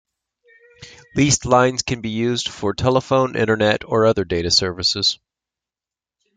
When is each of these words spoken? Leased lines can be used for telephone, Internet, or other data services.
Leased 1.15 1.45
lines 1.45 1.83
can 1.83 2.01
be 2.01 2.09
used 2.09 2.49
for 2.49 2.73
telephone, 2.73 3.35
Internet, 3.35 3.83
or 3.83 4.07
other 4.07 4.25
data 4.25 4.49
services. 4.49 5.19